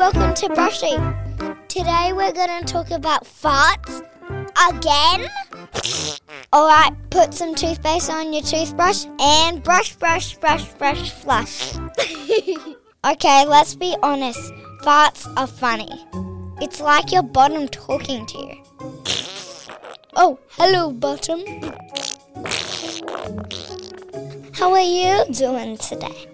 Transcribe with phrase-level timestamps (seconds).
[0.00, 0.96] welcome to Brushy.
[1.68, 4.00] Today we're going to talk about farts
[4.70, 5.28] again.
[6.54, 11.74] Alright, put some toothpaste on your toothbrush and brush, brush, brush, brush, flush.
[13.04, 14.40] okay, let's be honest.
[14.84, 16.06] Farts are funny.
[16.62, 18.56] It's like your bottom talking to you.
[20.16, 21.40] Oh, hello, bottom.
[24.54, 26.29] How are you doing today?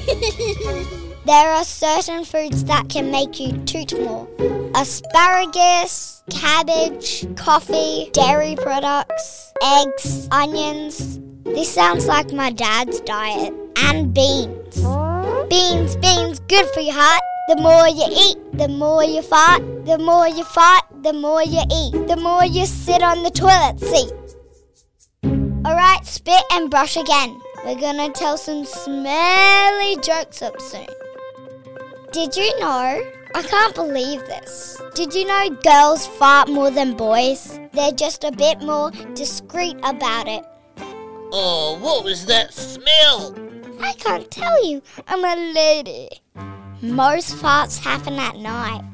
[1.26, 4.28] there are certain foods that can make you toot more
[4.74, 11.20] asparagus, cabbage, coffee, dairy products, eggs, onions.
[11.44, 13.54] This sounds like my dad's diet.
[13.76, 14.76] And beans.
[15.48, 17.22] Beans, beans, good for your heart.
[17.48, 19.62] The more you eat, the more you fart.
[19.86, 22.06] The more you fart, the more you eat.
[22.06, 24.12] The more you sit on the toilet seat.
[25.66, 27.40] Alright, spit and brush again.
[27.64, 30.86] We're gonna tell some smelly jokes up soon.
[32.10, 33.02] Did you know?
[33.34, 34.80] I can't believe this.
[34.94, 37.60] Did you know girls fart more than boys?
[37.72, 40.44] They're just a bit more discreet about it.
[41.32, 43.36] Oh, what was that smell?
[43.80, 44.82] I can't tell you.
[45.06, 46.08] I'm a lady.
[46.80, 48.84] Most farts happen at night.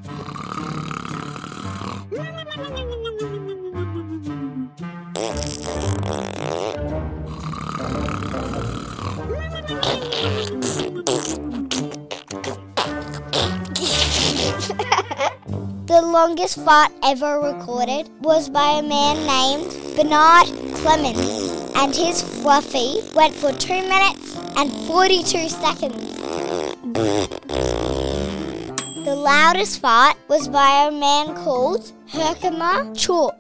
[15.97, 23.01] The longest fart ever recorded was by a man named Bernard Clemens, and his fluffy
[23.15, 26.17] went for 2 minutes and 42 seconds.
[29.07, 33.35] The loudest fart was by a man called Herkimer Chort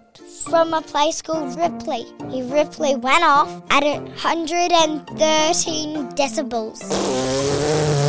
[0.50, 2.06] from a place called Ripley.
[2.30, 8.05] He Ripley went off at 113 decibels.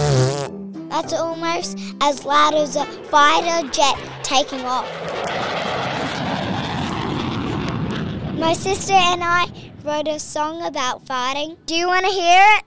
[0.97, 4.89] That's almost as loud as a fighter jet taking off.
[8.33, 9.45] My sister and I
[9.83, 11.55] wrote a song about farting.
[11.67, 12.63] Do you want to hear it?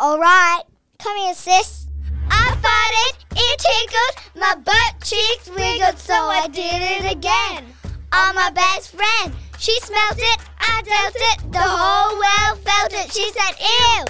[0.00, 0.62] All right.
[0.98, 1.86] Come here, sis.
[2.28, 7.64] I farted, it tickled, my butt cheeks wiggled, so I did it again.
[8.12, 13.12] On my best friend, she smelt it, I dealt it, the whole world felt it.
[13.12, 14.04] She said, Ew,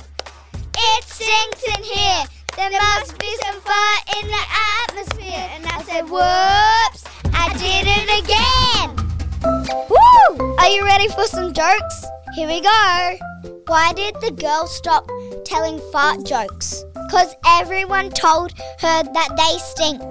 [0.75, 2.38] it stinks in here.
[2.59, 4.45] There must be some fire in the
[4.83, 5.49] atmosphere.
[5.55, 8.97] And I said, whoops, I did it again.
[9.89, 10.57] Woo!
[10.59, 12.07] Are you ready for some jokes?
[12.35, 13.17] Here we go.
[13.69, 15.09] Why did the girl stop
[15.45, 16.83] telling fart jokes?
[17.07, 20.03] Because everyone told her that they stink.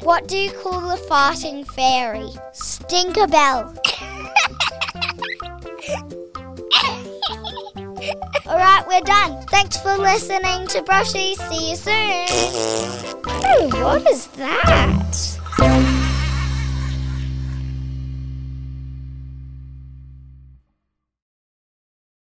[0.04, 2.28] what do you call the farting fairy?
[2.52, 3.78] Stinkerbell.
[8.46, 9.42] All right, we're done.
[9.46, 11.36] Thanks for listening to Brushy.
[11.36, 12.26] See you soon.
[13.28, 16.01] Ooh, what is that?